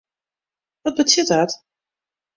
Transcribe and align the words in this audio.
Wat 0.83 0.95
betsjut 0.97 1.29
dat? 1.31 1.51